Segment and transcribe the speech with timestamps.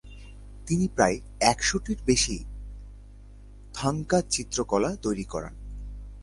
[0.67, 1.17] তিনি প্রায়
[1.41, 2.37] একশোটির বেশি
[3.73, 5.53] থাংকা চিত্রকলা তৈরী করান।